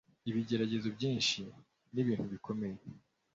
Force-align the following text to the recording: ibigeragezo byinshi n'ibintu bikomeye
ibigeragezo 0.29 0.87
byinshi 0.95 1.39
n'ibintu 1.93 2.25
bikomeye 2.33 2.77